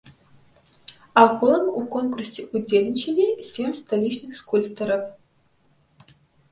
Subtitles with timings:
[1.23, 5.07] Агулам у конкурсе ўдзельнічалі сем сталічных скульптараў.